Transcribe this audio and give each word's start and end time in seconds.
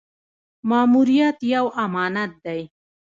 ماموریت 0.69 1.37
یو 1.53 1.65
امانت 1.83 2.31
دی 2.43 2.61